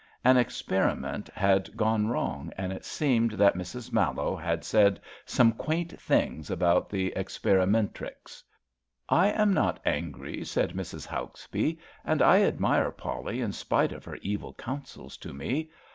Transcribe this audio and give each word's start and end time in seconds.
An 0.25 0.35
experiment 0.35 1.29
had 1.35 1.77
gone 1.77 2.07
wrong, 2.07 2.51
and 2.57 2.73
it 2.73 2.85
seems 2.85 3.37
that*Mrs. 3.37 3.93
Mallowe 3.93 4.35
had 4.35 4.65
said 4.65 4.99
some 5.25 5.51
quaint 5.51 6.01
things 6.01 6.49
about 6.49 6.89
the 6.89 7.13
experimentrix. 7.15 8.41
I 9.09 9.27
am 9.27 9.53
not 9.53 9.79
angry, 9.85 10.37
^' 10.37 10.45
said 10.47 10.73
Mrs. 10.73 11.05
Hauksbee, 11.05 11.77
and 12.03 12.23
I 12.23 12.41
admire 12.41 12.89
Polly 12.89 13.41
in 13.41 13.51
spite 13.51 13.91
of 13.91 14.03
her 14.05 14.15
evil 14.23 14.55
counsels 14.55 15.17
to 15.17 15.33
me. 15.35 15.69